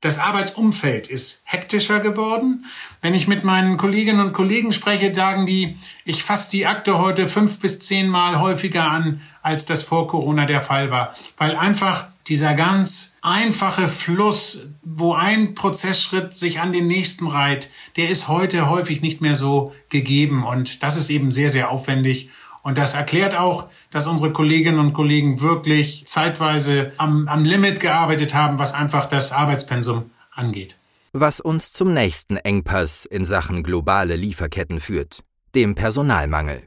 Das 0.00 0.18
Arbeitsumfeld 0.18 1.06
ist 1.08 1.42
hektischer 1.44 2.00
geworden. 2.00 2.64
Wenn 3.02 3.12
ich 3.12 3.28
mit 3.28 3.44
meinen 3.44 3.76
Kolleginnen 3.76 4.24
und 4.26 4.32
Kollegen 4.32 4.72
spreche, 4.72 5.14
sagen 5.14 5.44
die, 5.44 5.76
ich 6.06 6.24
fasse 6.24 6.50
die 6.50 6.64
Akte 6.66 6.98
heute 6.98 7.28
fünf 7.28 7.60
bis 7.60 7.80
zehnmal 7.80 8.40
häufiger 8.40 8.90
an, 8.90 9.20
als 9.42 9.66
das 9.66 9.82
vor 9.82 10.08
Corona 10.08 10.46
der 10.46 10.62
Fall 10.62 10.90
war, 10.90 11.12
weil 11.36 11.56
einfach 11.56 12.08
dieser 12.30 12.54
ganz 12.54 13.16
einfache 13.22 13.88
Fluss, 13.88 14.70
wo 14.82 15.12
ein 15.12 15.54
Prozessschritt 15.54 16.32
sich 16.32 16.60
an 16.60 16.72
den 16.72 16.86
nächsten 16.86 17.26
reiht, 17.26 17.70
der 17.96 18.08
ist 18.08 18.28
heute 18.28 18.70
häufig 18.70 19.02
nicht 19.02 19.20
mehr 19.20 19.34
so 19.34 19.74
gegeben 19.88 20.46
und 20.46 20.82
das 20.82 20.96
ist 20.96 21.10
eben 21.10 21.32
sehr, 21.32 21.50
sehr 21.50 21.70
aufwendig 21.70 22.30
und 22.62 22.78
das 22.78 22.94
erklärt 22.94 23.34
auch, 23.34 23.68
dass 23.90 24.06
unsere 24.06 24.32
Kolleginnen 24.32 24.78
und 24.78 24.92
Kollegen 24.92 25.40
wirklich 25.40 26.04
zeitweise 26.06 26.92
am, 26.98 27.26
am 27.26 27.44
Limit 27.44 27.80
gearbeitet 27.80 28.32
haben, 28.32 28.58
was 28.58 28.74
einfach 28.74 29.06
das 29.06 29.32
Arbeitspensum 29.32 30.10
angeht. 30.32 30.76
Was 31.12 31.40
uns 31.40 31.72
zum 31.72 31.92
nächsten 31.92 32.36
Engpass 32.36 33.04
in 33.04 33.24
Sachen 33.24 33.64
globale 33.64 34.14
Lieferketten 34.14 34.78
führt, 34.78 35.24
dem 35.56 35.74
Personalmangel. 35.74 36.62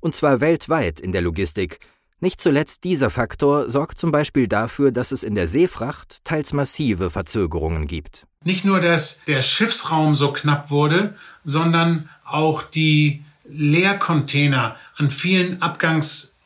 Und 0.00 0.14
zwar 0.14 0.42
weltweit 0.42 1.00
in 1.00 1.12
der 1.12 1.22
Logistik. 1.22 1.78
Nicht 2.20 2.40
zuletzt 2.40 2.82
dieser 2.82 3.10
Faktor 3.10 3.70
sorgt 3.70 3.98
zum 3.98 4.10
Beispiel 4.10 4.48
dafür, 4.48 4.90
dass 4.90 5.12
es 5.12 5.22
in 5.22 5.36
der 5.36 5.46
Seefracht 5.46 6.24
teils 6.24 6.52
massive 6.52 7.10
Verzögerungen 7.10 7.86
gibt. 7.86 8.26
Nicht 8.42 8.64
nur, 8.64 8.80
dass 8.80 9.22
der 9.24 9.40
Schiffsraum 9.40 10.14
so 10.14 10.32
knapp 10.32 10.70
wurde, 10.70 11.14
sondern 11.44 12.08
auch 12.24 12.62
die 12.62 13.24
Leercontainer 13.48 14.76
an 14.96 15.10
vielen 15.10 15.62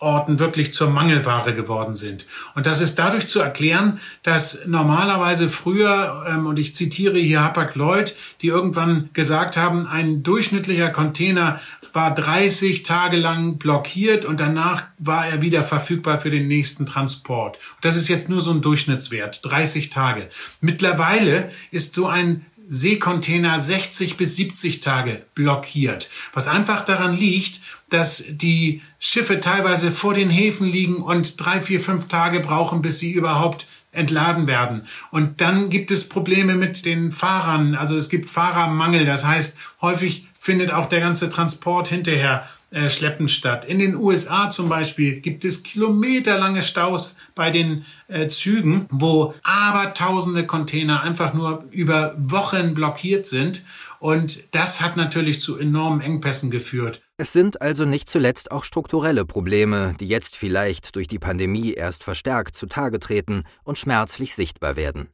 Abgangsorten 0.03 0.39
wirklich 0.39 0.73
zur 0.73 0.91
Mangelware 0.91 1.55
geworden 1.55 1.95
sind. 1.95 2.27
Und 2.55 2.67
das 2.67 2.81
ist 2.81 2.99
dadurch 2.99 3.29
zu 3.29 3.41
erklären, 3.41 4.01
dass 4.23 4.67
normalerweise 4.67 5.49
früher, 5.49 6.27
ähm, 6.29 6.47
und 6.47 6.59
ich 6.59 6.75
zitiere 6.75 7.19
hier 7.19 7.43
Hapag-Lloyd, 7.43 8.17
die 8.41 8.49
irgendwann 8.49 9.11
gesagt 9.13 9.57
haben, 9.57 9.87
ein 9.87 10.23
durchschnittlicher 10.23 10.91
Container 10.91 11.61
war 11.93 12.15
30 12.15 12.83
Tage 12.85 13.17
lang 13.17 13.59
blockiert 13.59 14.25
und 14.25 14.41
danach 14.41 14.85
war 14.99 15.27
er 15.27 15.43
wieder 15.43 15.63
verfügbar 15.63 16.19
für 16.19 16.31
den 16.31 16.49
nächsten 16.49 16.87
Transport. 16.87 17.59
Das 17.83 17.97
ist 17.97 18.09
jetzt 18.09 18.29
nur 18.29 18.41
so 18.41 18.51
ein 18.51 18.63
Durchschnittswert, 18.63 19.45
30 19.45 19.91
Tage. 19.91 20.31
Mittlerweile 20.61 21.51
ist 21.71 21.93
so 21.93 22.07
ein 22.07 22.47
Seekontainer 22.69 23.59
60 23.59 24.17
bis 24.17 24.37
70 24.37 24.81
Tage 24.81 25.23
blockiert, 25.35 26.09
was 26.33 26.49
einfach 26.49 26.85
daran 26.87 27.15
liegt, 27.15 27.61
dass 27.93 28.25
die 28.29 28.83
Schiffe 28.99 29.41
teilweise 29.41 29.91
vor 29.91 30.15
den 30.15 30.31
Häfen 30.31 30.67
liegen 30.67 30.97
und 30.97 31.45
drei, 31.45 31.61
vier, 31.61 31.81
fünf 31.81 32.09
Tage 32.09 32.41
brauchen, 32.41 32.83
bis 32.83 32.99
sie 32.99 33.13
überhaupt 33.13 33.67
entladen 33.93 34.47
werden. 34.47 34.87
Und 35.11 35.41
dann 35.41 35.69
gibt 35.69 35.91
es 35.91 36.09
Probleme 36.09 36.55
mit 36.55 36.87
den 36.87 37.13
Fahrern. 37.13 37.75
Also 37.75 37.97
es 37.97 38.09
gibt 38.09 38.31
Fahrermangel. 38.31 39.05
Das 39.05 39.25
heißt, 39.25 39.59
häufig 39.83 40.27
findet 40.39 40.73
auch 40.73 40.87
der 40.87 41.01
ganze 41.01 41.29
Transport 41.29 41.89
hinterher 41.89 42.49
äh, 42.71 42.89
schleppend 42.89 43.31
statt. 43.31 43.67
In 43.67 43.79
den 43.79 43.95
USA 43.95 44.49
zum 44.49 44.71
Beispiel 44.71 45.21
gibt 45.21 45.45
es 45.45 45.63
kilometerlange 45.63 46.63
Staus 46.63 47.19
bei 47.35 47.51
den 47.51 47.85
äh, 48.09 48.29
Zügen, 48.29 48.87
wo 48.91 49.35
abertausende 49.43 50.47
Container 50.47 51.03
einfach 51.03 51.35
nur 51.35 51.67
über 51.71 52.15
Wochen 52.17 52.73
blockiert 52.73 53.27
sind. 53.27 53.63
Und 53.99 54.55
das 54.55 54.81
hat 54.81 54.97
natürlich 54.97 55.41
zu 55.41 55.59
enormen 55.59 56.01
Engpässen 56.01 56.51
geführt. 56.51 57.03
Es 57.23 57.33
sind 57.33 57.63
also 57.63 57.85
nicht 57.85 58.11
zuletzt 58.11 58.51
auch 58.51 58.65
strukturelle 58.65 59.25
Probleme, 59.25 59.95
die 60.01 60.09
jetzt 60.09 60.35
vielleicht 60.35 60.97
durch 60.97 61.07
die 61.07 61.21
Pandemie 61.21 61.73
erst 61.73 62.03
verstärkt 62.03 62.57
zutage 62.57 62.99
treten 62.99 63.45
und 63.63 63.79
schmerzlich 63.79 64.35
sichtbar 64.35 64.75
werden. 64.75 65.07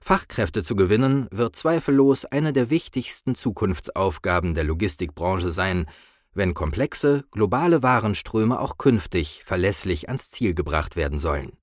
Fachkräfte 0.00 0.62
zu 0.62 0.76
gewinnen, 0.76 1.26
wird 1.32 1.56
zweifellos 1.56 2.24
eine 2.24 2.52
der 2.52 2.70
wichtigsten 2.70 3.34
Zukunftsaufgaben 3.34 4.54
der 4.54 4.62
Logistikbranche 4.62 5.50
sein, 5.50 5.86
wenn 6.34 6.54
komplexe, 6.54 7.24
globale 7.32 7.82
Warenströme 7.82 8.60
auch 8.60 8.78
künftig 8.78 9.42
verlässlich 9.44 10.06
ans 10.06 10.30
Ziel 10.30 10.54
gebracht 10.54 10.94
werden 10.94 11.18
sollen. 11.18 11.58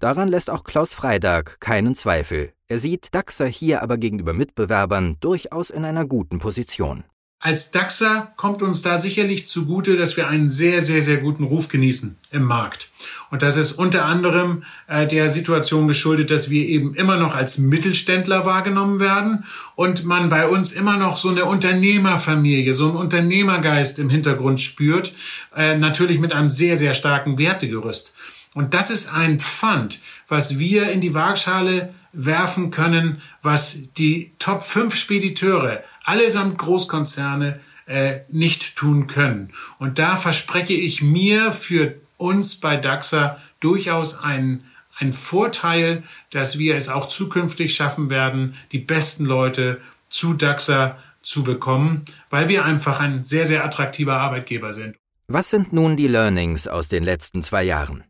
Daran 0.00 0.28
lässt 0.28 0.50
auch 0.50 0.64
Klaus 0.64 0.92
Freidag 0.92 1.60
keinen 1.60 1.94
Zweifel. 1.94 2.52
Er 2.68 2.78
sieht 2.78 3.14
Daxer 3.14 3.46
hier 3.46 3.82
aber 3.82 3.96
gegenüber 3.96 4.34
Mitbewerbern 4.34 5.16
durchaus 5.20 5.70
in 5.70 5.86
einer 5.86 6.04
guten 6.04 6.40
Position. 6.40 7.04
Als 7.44 7.72
DAXer 7.72 8.32
kommt 8.36 8.62
uns 8.62 8.82
da 8.82 8.98
sicherlich 8.98 9.48
zugute, 9.48 9.96
dass 9.96 10.16
wir 10.16 10.28
einen 10.28 10.48
sehr, 10.48 10.80
sehr, 10.80 11.02
sehr 11.02 11.16
guten 11.16 11.42
Ruf 11.42 11.66
genießen 11.66 12.16
im 12.30 12.44
Markt. 12.44 12.88
Und 13.32 13.42
das 13.42 13.56
ist 13.56 13.72
unter 13.72 14.04
anderem 14.04 14.62
äh, 14.86 15.08
der 15.08 15.28
Situation 15.28 15.88
geschuldet, 15.88 16.30
dass 16.30 16.50
wir 16.50 16.64
eben 16.64 16.94
immer 16.94 17.16
noch 17.16 17.34
als 17.34 17.58
Mittelständler 17.58 18.46
wahrgenommen 18.46 19.00
werden 19.00 19.44
und 19.74 20.04
man 20.04 20.28
bei 20.28 20.46
uns 20.46 20.70
immer 20.70 20.96
noch 20.96 21.16
so 21.16 21.30
eine 21.30 21.46
Unternehmerfamilie, 21.46 22.72
so 22.74 22.90
einen 22.90 22.96
Unternehmergeist 22.96 23.98
im 23.98 24.08
Hintergrund 24.08 24.60
spürt, 24.60 25.12
äh, 25.56 25.76
natürlich 25.76 26.20
mit 26.20 26.32
einem 26.32 26.48
sehr, 26.48 26.76
sehr 26.76 26.94
starken 26.94 27.38
Wertegerüst. 27.38 28.14
Und 28.54 28.72
das 28.72 28.88
ist 28.88 29.12
ein 29.12 29.40
Pfand, 29.40 29.98
was 30.28 30.60
wir 30.60 30.92
in 30.92 31.00
die 31.00 31.14
Waagschale 31.14 31.92
werfen 32.12 32.70
können, 32.70 33.20
was 33.42 33.92
die 33.94 34.32
Top 34.38 34.62
5 34.62 34.94
Spediteure 34.94 35.82
allesamt 36.04 36.58
Großkonzerne 36.58 37.60
äh, 37.86 38.20
nicht 38.28 38.76
tun 38.76 39.06
können. 39.06 39.52
Und 39.78 39.98
da 39.98 40.16
verspreche 40.16 40.74
ich 40.74 41.02
mir 41.02 41.52
für 41.52 41.96
uns 42.16 42.60
bei 42.60 42.76
DAXA 42.76 43.38
durchaus 43.60 44.22
einen, 44.22 44.64
einen 44.96 45.12
Vorteil, 45.12 46.02
dass 46.30 46.58
wir 46.58 46.76
es 46.76 46.88
auch 46.88 47.06
zukünftig 47.06 47.74
schaffen 47.74 48.10
werden, 48.10 48.54
die 48.70 48.78
besten 48.78 49.24
Leute 49.24 49.80
zu 50.10 50.34
DAXA 50.34 50.96
zu 51.22 51.42
bekommen, 51.42 52.04
weil 52.30 52.48
wir 52.48 52.64
einfach 52.64 53.00
ein 53.00 53.22
sehr, 53.22 53.46
sehr 53.46 53.64
attraktiver 53.64 54.18
Arbeitgeber 54.18 54.72
sind. 54.72 54.96
Was 55.28 55.50
sind 55.50 55.72
nun 55.72 55.96
die 55.96 56.08
Learnings 56.08 56.66
aus 56.66 56.88
den 56.88 57.04
letzten 57.04 57.42
zwei 57.42 57.62
Jahren? 57.62 58.04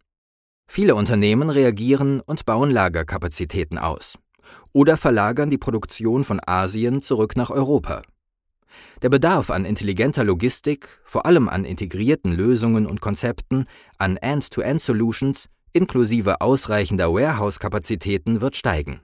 Viele 0.67 0.95
Unternehmen 0.95 1.51
reagieren 1.51 2.21
und 2.21 2.47
bauen 2.47 2.71
Lagerkapazitäten 2.71 3.79
aus 3.79 4.19
oder 4.73 4.97
verlagern 4.97 5.51
die 5.51 5.59
Produktion 5.59 6.25
von 6.25 6.41
Asien 6.45 7.03
zurück 7.03 7.37
nach 7.37 7.51
Europa. 7.51 8.03
Der 9.03 9.09
Bedarf 9.09 9.51
an 9.51 9.65
intelligenter 9.65 10.25
Logistik, 10.25 11.01
vor 11.05 11.27
allem 11.27 11.49
an 11.49 11.65
integrierten 11.65 12.33
Lösungen 12.33 12.87
und 12.87 13.01
Konzepten, 13.01 13.67
an 13.99 14.17
End-to-End-Solutions 14.17 15.49
inklusive 15.73 16.41
ausreichender 16.41 17.13
Warehouse-Kapazitäten 17.13 18.41
wird 18.41 18.57
steigen. 18.57 19.01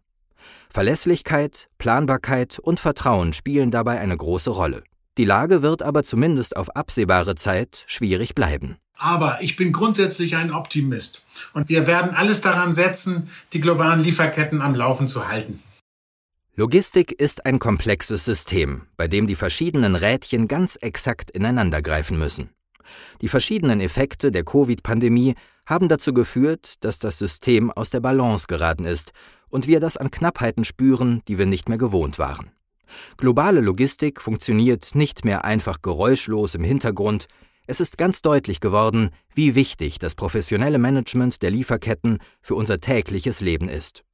Verlässlichkeit, 0.70 1.68
Planbarkeit 1.78 2.58
und 2.58 2.78
Vertrauen 2.78 3.32
spielen 3.32 3.70
dabei 3.70 3.98
eine 4.00 4.16
große 4.16 4.50
Rolle. 4.50 4.82
Die 5.16 5.24
Lage 5.24 5.62
wird 5.62 5.82
aber 5.82 6.04
zumindest 6.04 6.56
auf 6.56 6.70
absehbare 6.76 7.34
Zeit 7.34 7.84
schwierig 7.86 8.34
bleiben. 8.34 8.76
Aber 8.98 9.38
ich 9.40 9.54
bin 9.56 9.72
grundsätzlich 9.72 10.36
ein 10.36 10.52
Optimist. 10.52 11.22
Und 11.54 11.68
wir 11.68 11.86
werden 11.86 12.14
alles 12.14 12.40
daran 12.40 12.74
setzen, 12.74 13.30
die 13.52 13.60
globalen 13.60 14.02
Lieferketten 14.02 14.60
am 14.60 14.74
Laufen 14.74 15.06
zu 15.06 15.28
halten. 15.28 15.62
Logistik 16.56 17.12
ist 17.12 17.46
ein 17.46 17.60
komplexes 17.60 18.24
System, 18.24 18.82
bei 18.96 19.06
dem 19.06 19.28
die 19.28 19.36
verschiedenen 19.36 19.94
Rädchen 19.94 20.48
ganz 20.48 20.74
exakt 20.74 21.30
ineinandergreifen 21.30 22.18
müssen. 22.18 22.50
Die 23.20 23.28
verschiedenen 23.28 23.80
Effekte 23.80 24.32
der 24.32 24.44
Covid-Pandemie 24.44 25.36
haben 25.66 25.88
dazu 25.88 26.12
geführt, 26.12 26.74
dass 26.80 26.98
das 26.98 27.18
System 27.18 27.70
aus 27.70 27.90
der 27.90 28.00
Balance 28.00 28.48
geraten 28.48 28.86
ist 28.86 29.12
und 29.48 29.68
wir 29.68 29.78
das 29.78 29.96
an 29.96 30.10
Knappheiten 30.10 30.64
spüren, 30.64 31.22
die 31.28 31.38
wir 31.38 31.46
nicht 31.46 31.68
mehr 31.68 31.78
gewohnt 31.78 32.18
waren. 32.18 32.50
Globale 33.16 33.60
Logistik 33.60 34.20
funktioniert 34.20 34.94
nicht 34.94 35.24
mehr 35.24 35.44
einfach 35.44 35.82
geräuschlos 35.82 36.56
im 36.56 36.64
Hintergrund, 36.64 37.28
es 37.68 37.80
ist 37.80 37.98
ganz 37.98 38.22
deutlich 38.22 38.60
geworden, 38.60 39.10
wie 39.34 39.54
wichtig 39.54 39.98
das 39.98 40.14
professionelle 40.14 40.78
Management 40.78 41.42
der 41.42 41.50
Lieferketten 41.50 42.18
für 42.40 42.54
unser 42.54 42.80
tägliches 42.80 43.42
Leben 43.42 43.68
ist. 43.68 44.04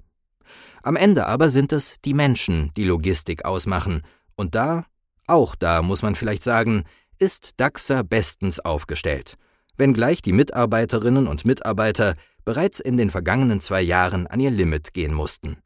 Am 0.83 0.97
Ende 0.97 1.27
aber 1.27 1.49
sind 1.51 1.73
es 1.73 1.97
die 2.05 2.15
Menschen, 2.15 2.73
die 2.77 2.85
Logistik 2.85 3.45
ausmachen, 3.45 4.03
und 4.35 4.57
da, 4.57 4.87
auch 5.29 5.55
da 5.55 5.83
muss 5.83 6.03
man 6.03 6.17
vielleicht 6.17 6.43
sagen, 6.43 6.83
ist 7.21 7.53
DAXA 7.59 8.03
bestens 8.03 8.59
aufgestellt, 8.59 9.37
wenngleich 9.77 10.21
die 10.21 10.33
Mitarbeiterinnen 10.33 11.29
und 11.29 11.45
Mitarbeiter 11.45 12.17
bereits 12.45 12.81
in 12.81 12.97
den 12.97 13.09
vergangenen 13.09 13.61
zwei 13.61 13.83
Jahren 13.83 14.27
an 14.27 14.41
ihr 14.41 14.51
Limit 14.51 14.93
gehen 14.93 15.15
mussten. 15.15 15.59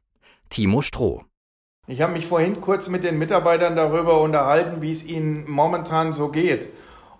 Timo 0.50 0.82
Stroh. 0.82 1.24
Ich 1.86 2.02
habe 2.02 2.12
mich 2.12 2.26
vorhin 2.26 2.60
kurz 2.60 2.90
mit 2.90 3.02
den 3.02 3.16
Mitarbeitern 3.18 3.76
darüber 3.76 4.20
unterhalten, 4.20 4.82
wie 4.82 4.92
es 4.92 5.04
ihnen 5.04 5.50
momentan 5.50 6.12
so 6.12 6.28
geht. 6.28 6.68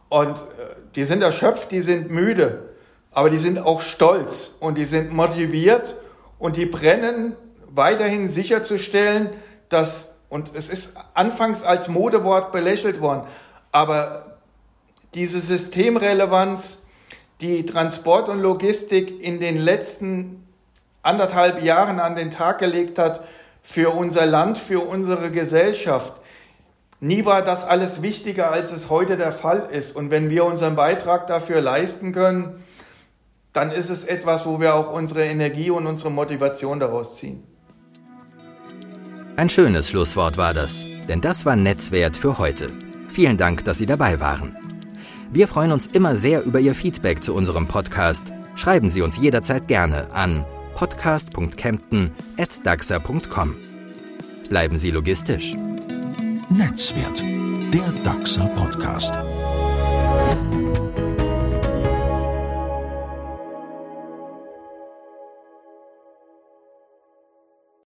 Und 0.09 0.37
äh, 0.37 0.77
die 0.94 1.05
sind 1.05 1.23
erschöpft, 1.23 1.71
die 1.71 1.81
sind 1.81 2.11
müde, 2.11 2.71
aber 3.12 3.31
die 3.31 3.38
sind 3.38 3.59
auch 3.59 3.83
stolz 3.83 4.55
und 4.61 4.77
die 4.77 4.85
sind 4.85 5.12
motiviert 5.12 5.97
und 6.38 6.57
die 6.57 6.66
brennen 6.66 7.37
weiterhin 7.71 8.29
sicherzustellen, 8.29 9.31
dass, 9.68 10.14
und 10.29 10.53
es 10.55 10.68
ist 10.68 10.94
anfangs 11.14 11.62
als 11.62 11.88
Modewort 11.88 12.53
belächelt 12.53 13.01
worden, 13.01 13.23
aber 13.73 14.38
diese 15.14 15.40
Systemrelevanz, 15.40 16.83
die 17.40 17.64
Transport 17.66 18.29
und 18.29 18.40
Logistik 18.40 19.23
in 19.23 19.40
den 19.40 19.59
letzten 19.59 20.44
anderthalb 21.03 21.62
Jahren 21.62 22.01
an 22.01 22.16
den 22.16 22.31
Tag 22.31 22.59
gelegt 22.59 22.99
hat 22.99 23.25
für 23.62 23.90
unser 23.90 24.27
Land, 24.27 24.59
für 24.59 24.81
unsere 24.81 25.31
Gesellschaft, 25.31 26.14
Nie 27.00 27.24
war 27.24 27.42
das 27.42 27.64
alles 27.64 28.02
wichtiger, 28.02 28.50
als 28.50 28.72
es 28.72 28.90
heute 28.90 29.16
der 29.16 29.30
Fall 29.30 29.68
ist. 29.70 29.94
Und 29.94 30.11
wenn 30.11 30.30
wir 30.30 30.44
unseren 30.44 30.74
Beitrag 30.74 31.28
dafür 31.28 31.61
leisten 31.61 32.12
können, 32.12 32.61
dann 33.52 33.70
ist 33.70 33.88
es 33.88 34.04
etwas, 34.04 34.46
wo 34.46 34.58
wir 34.61 34.74
auch 34.74 34.92
unsere 34.92 35.24
Energie 35.24 35.70
und 35.70 35.87
unsere 35.87 36.11
Motivation 36.11 36.80
daraus 36.80 37.14
ziehen. 37.16 37.44
Ein 39.37 39.48
schönes 39.48 39.90
Schlusswort 39.90 40.37
war 40.37 40.52
das, 40.52 40.84
denn 41.08 41.20
das 41.20 41.46
war 41.46 41.54
Netzwert 41.54 42.16
für 42.16 42.38
heute. 42.38 42.66
Vielen 43.08 43.37
Dank, 43.37 43.64
dass 43.64 43.78
Sie 43.78 43.87
dabei 43.87 44.18
waren. 44.18 44.56
Wir 45.30 45.46
freuen 45.46 45.70
uns 45.72 45.87
immer 45.87 46.16
sehr 46.16 46.42
über 46.42 46.58
Ihr 46.58 46.74
Feedback 46.74 47.22
zu 47.22 47.32
unserem 47.34 47.68
Podcast. 47.68 48.32
Schreiben 48.56 48.90
Sie 48.90 49.02
uns 49.02 49.18
jederzeit 49.18 49.68
gerne 49.68 50.12
an 50.12 50.44
podcast.kempten.daxa.com. 50.74 53.56
Bleiben 54.48 54.78
Sie 54.78 54.90
logistisch. 54.90 55.54
Netzwert, 56.50 57.20
der 57.74 57.92
DAXA 58.04 58.46
Podcast. 58.48 59.12